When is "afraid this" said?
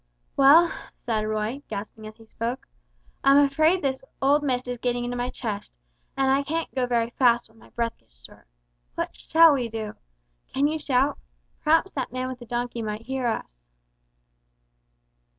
3.37-4.03